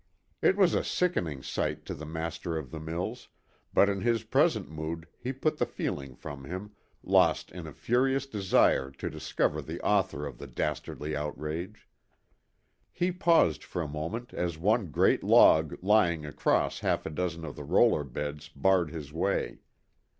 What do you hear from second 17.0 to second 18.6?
a dozen of the roller beds